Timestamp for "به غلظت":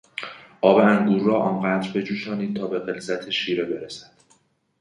2.67-3.29